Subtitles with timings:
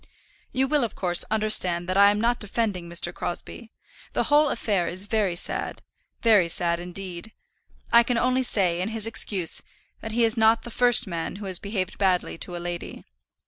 [0.51, 3.13] "You will, of course, understand that I am not defending Mr.
[3.13, 3.71] Crosbie.
[4.13, 5.83] The whole affair is very sad,
[6.23, 7.33] very sad, indeed.
[7.93, 9.61] I can only say, in his excuse,
[9.99, 13.05] that he is not the first man who has behaved badly to a lady."